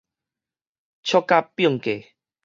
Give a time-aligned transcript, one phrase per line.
[0.03, 0.03] 笑
[1.21, 2.15] 甲反過